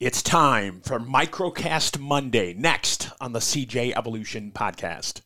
[0.00, 5.20] It's time for Microcast Monday, next on the CJ Evolution podcast.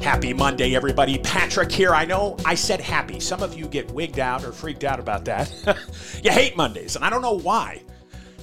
[0.00, 1.18] Happy Monday, everybody.
[1.18, 1.92] Patrick here.
[1.92, 3.18] I know I said happy.
[3.18, 5.52] Some of you get wigged out or freaked out about that.
[6.22, 7.82] you hate Mondays, and I don't know why.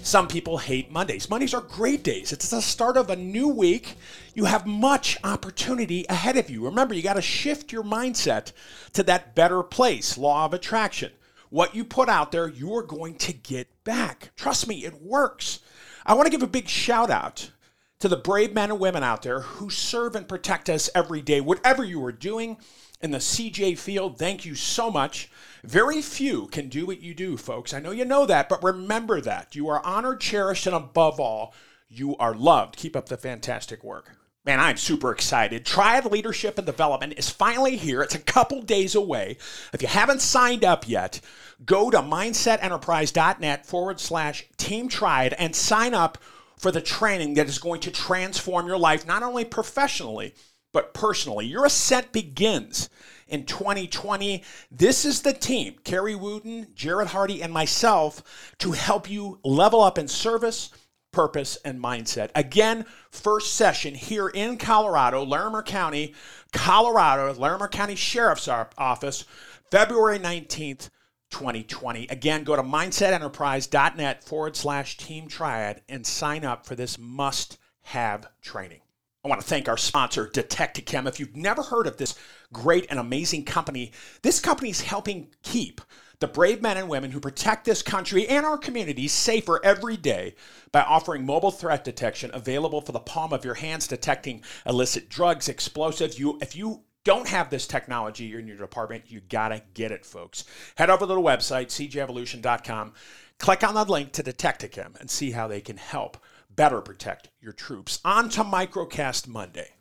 [0.04, 1.30] Some people hate Mondays.
[1.30, 2.34] Mondays are great days.
[2.34, 3.96] It's the start of a new week.
[4.34, 6.66] You have much opportunity ahead of you.
[6.66, 8.52] Remember, you got to shift your mindset
[8.92, 11.14] to that better place, law of attraction.
[11.50, 14.32] What you put out there, you are going to get back.
[14.36, 15.60] Trust me, it works.
[16.06, 17.52] I want to give a big shout out
[18.00, 21.42] to the brave men and women out there who serve and protect us every day,
[21.42, 22.58] whatever you are doing
[23.02, 24.18] in the CJ field.
[24.18, 25.32] Thank you so much.
[25.64, 27.74] Very few can do what you do, folks.
[27.74, 29.56] I know you know that, but remember that.
[29.56, 31.54] You are honored, cherished, and above all,
[31.90, 32.78] you are loved.
[32.78, 34.18] Keep up the fantastic work.
[34.48, 35.66] Man, I'm super excited.
[35.66, 38.02] Triad Leadership and Development is finally here.
[38.02, 39.36] It's a couple days away.
[39.74, 41.20] If you haven't signed up yet,
[41.66, 46.18] go to mindsetenterprise.net forward slash team triad and sign up
[46.56, 50.34] for the training that is going to transform your life, not only professionally,
[50.72, 51.46] but personally.
[51.46, 52.90] Your ascent begins
[53.28, 54.46] in 2020.
[54.72, 59.98] This is the team, Carrie Wooten, Jared Hardy, and myself, to help you level up
[59.98, 60.72] in service
[61.12, 62.30] purpose, and mindset.
[62.36, 66.14] Again, first session here in Colorado, Larimer County,
[66.52, 69.26] Colorado, Larimer County Sheriff's Office,
[69.72, 70.90] February 19th,
[71.30, 72.08] 2020.
[72.08, 78.28] Again, go to mindsetenterprise.net forward slash team triad and sign up for this must have
[78.42, 78.82] training.
[79.28, 81.06] I want to thank our sponsor, Detectachem.
[81.06, 82.16] If you've never heard of this
[82.54, 85.82] great and amazing company, this company is helping keep
[86.20, 90.36] the brave men and women who protect this country and our communities safer every day
[90.72, 95.50] by offering mobile threat detection available for the palm of your hands, detecting illicit drugs,
[95.50, 96.18] explosives.
[96.18, 100.46] You, if you don't have this technology in your department, you gotta get it, folks.
[100.78, 102.94] Head over to the website, cjevolution.com,
[103.40, 106.18] click on the link to Detectachem and see how they can help
[106.58, 108.02] better protect your troops.
[108.04, 109.76] On to Microcast Monday.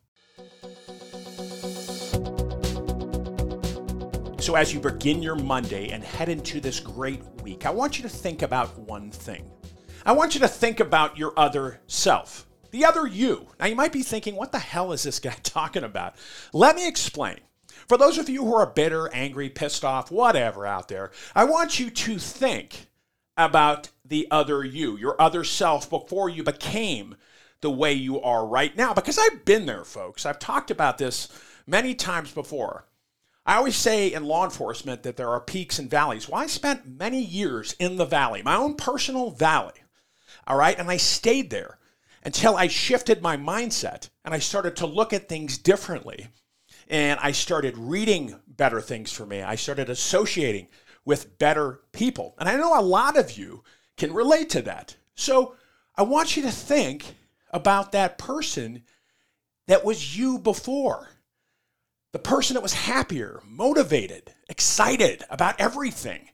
[4.39, 8.03] So, as you begin your Monday and head into this great week, I want you
[8.03, 9.51] to think about one thing.
[10.05, 13.49] I want you to think about your other self, the other you.
[13.59, 16.15] Now, you might be thinking, what the hell is this guy talking about?
[16.53, 17.39] Let me explain.
[17.89, 21.81] For those of you who are bitter, angry, pissed off, whatever out there, I want
[21.81, 22.89] you to think
[23.37, 27.17] about the other you, your other self before you became
[27.61, 28.95] the way you are right now.
[28.95, 30.27] Because I've been there, folks.
[30.27, 31.29] I've talked about this
[31.67, 32.87] many times before.
[33.45, 36.29] I always say in law enforcement that there are peaks and valleys.
[36.29, 39.75] Well, I spent many years in the valley, my own personal valley.
[40.47, 40.79] All right.
[40.79, 41.79] And I stayed there
[42.25, 46.29] until I shifted my mindset and I started to look at things differently.
[46.89, 49.43] And I started reading better things for me.
[49.43, 50.69] I started associating
[51.05, 52.35] with better people.
[52.39, 53.63] And I know a lot of you
[53.97, 54.97] can relate to that.
[55.15, 55.55] So
[55.97, 57.17] I want you to think
[57.51, 58.83] about that person
[59.67, 61.09] that was you before
[62.17, 66.31] the person that was happier, motivated, excited about everything.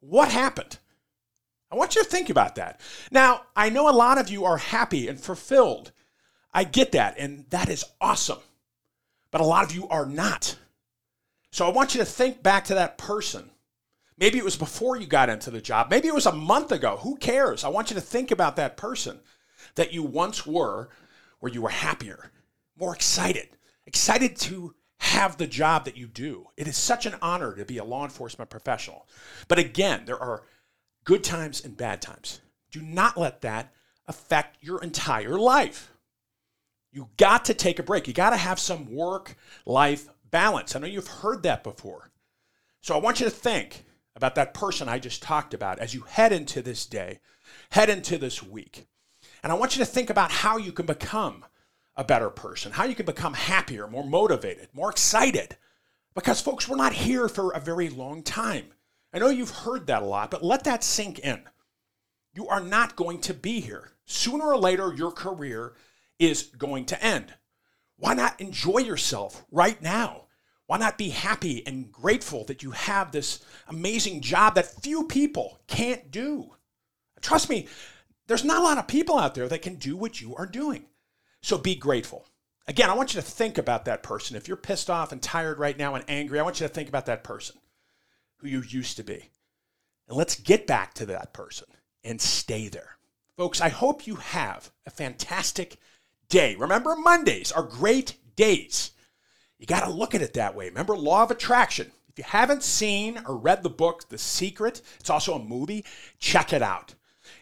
[0.00, 0.76] What happened?
[1.70, 2.80] I want you to think about that.
[3.10, 5.92] Now, I know a lot of you are happy and fulfilled.
[6.52, 8.40] I get that, and that is awesome.
[9.30, 10.56] But a lot of you are not.
[11.52, 13.50] So I want you to think back to that person.
[14.18, 15.90] Maybe it was before you got into the job.
[15.90, 16.96] Maybe it was a month ago.
[17.02, 17.64] Who cares?
[17.64, 19.20] I want you to think about that person
[19.76, 20.88] that you once were,
[21.38, 22.32] where you were happier,
[22.76, 23.50] more excited,
[23.86, 26.48] excited to have the job that you do.
[26.56, 29.06] It is such an honor to be a law enforcement professional.
[29.46, 30.42] But again, there are
[31.04, 32.40] good times and bad times.
[32.72, 33.72] Do not let that
[34.08, 35.92] affect your entire life.
[36.90, 38.08] You got to take a break.
[38.08, 40.74] You got to have some work life balance.
[40.74, 42.10] I know you've heard that before.
[42.80, 43.84] So I want you to think
[44.18, 47.20] about that person I just talked about as you head into this day,
[47.70, 48.88] head into this week.
[49.44, 51.44] And I want you to think about how you can become
[51.96, 55.56] a better person, how you can become happier, more motivated, more excited.
[56.16, 58.72] Because, folks, we're not here for a very long time.
[59.12, 61.42] I know you've heard that a lot, but let that sink in.
[62.34, 63.92] You are not going to be here.
[64.04, 65.74] Sooner or later, your career
[66.18, 67.34] is going to end.
[67.98, 70.24] Why not enjoy yourself right now?
[70.68, 75.60] Why not be happy and grateful that you have this amazing job that few people
[75.66, 76.50] can't do?
[77.22, 77.66] Trust me,
[78.26, 80.84] there's not a lot of people out there that can do what you are doing.
[81.40, 82.26] So be grateful.
[82.66, 84.36] Again, I want you to think about that person.
[84.36, 86.90] If you're pissed off and tired right now and angry, I want you to think
[86.90, 87.56] about that person
[88.36, 89.30] who you used to be.
[90.06, 91.68] And let's get back to that person
[92.04, 92.98] and stay there.
[93.38, 95.78] Folks, I hope you have a fantastic
[96.28, 96.56] day.
[96.56, 98.90] Remember, Mondays are great days.
[99.58, 100.68] You got to look at it that way.
[100.68, 101.90] Remember, law of attraction.
[102.08, 105.84] If you haven't seen or read the book, The Secret, it's also a movie,
[106.18, 106.94] check it out.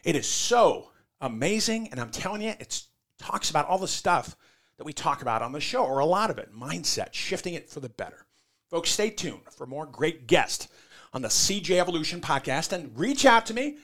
[0.03, 0.91] It is so
[1.21, 1.89] amazing.
[1.91, 2.83] And I'm telling you, it
[3.19, 4.35] talks about all the stuff
[4.77, 7.69] that we talk about on the show, or a lot of it mindset, shifting it
[7.69, 8.25] for the better.
[8.69, 10.67] Folks, stay tuned for more great guests
[11.13, 13.77] on the CJ Evolution podcast and reach out to me.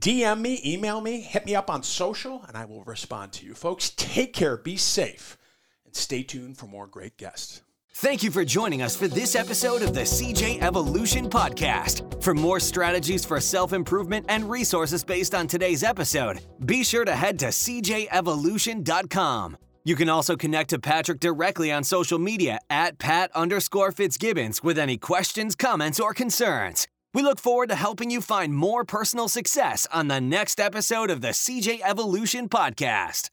[0.00, 3.54] DM me, email me, hit me up on social, and I will respond to you.
[3.54, 5.36] Folks, take care, be safe,
[5.84, 7.60] and stay tuned for more great guests.
[7.94, 12.22] Thank you for joining us for this episode of the CJ Evolution Podcast.
[12.22, 17.14] For more strategies for self improvement and resources based on today's episode, be sure to
[17.14, 19.58] head to cjevolution.com.
[19.84, 24.78] You can also connect to Patrick directly on social media at Pat underscore Fitzgibbons with
[24.78, 26.88] any questions, comments, or concerns.
[27.12, 31.20] We look forward to helping you find more personal success on the next episode of
[31.20, 33.28] the CJ Evolution Podcast.